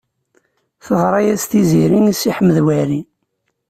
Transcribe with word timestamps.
Teɣṛa-yas 0.85 1.43
Tiziri 1.51 1.99
i 2.11 2.13
Si 2.19 2.31
Ḥmed 2.37 2.57
Waɛli. 2.65 3.01